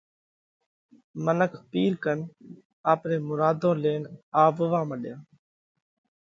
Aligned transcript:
منک 1.25 1.51
پِير 1.69 1.91
ڪنَ 2.03 2.19
آپري 2.91 3.17
مُراڌون 3.27 3.75
لينَ 3.83 4.01
آوَووا 4.43 4.81
مڏيا۔ 4.89 5.15